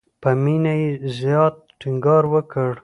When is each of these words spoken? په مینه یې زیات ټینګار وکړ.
په 0.21 0.29
مینه 0.43 0.73
یې 0.81 0.89
زیات 1.17 1.55
ټینګار 1.79 2.23
وکړ. 2.33 2.71